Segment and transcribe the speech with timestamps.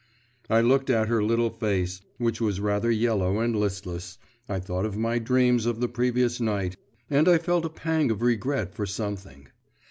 [0.49, 4.17] I looked at her little face, which was rather yellow and listless,
[4.49, 6.75] I thought of my dreams of the previous night,
[7.07, 9.49] and I felt a pang of regret for something.